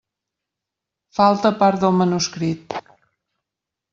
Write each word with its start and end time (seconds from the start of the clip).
Falta 1.19 1.51
part 1.59 1.83
del 1.85 1.93
manuscrit. 1.99 2.77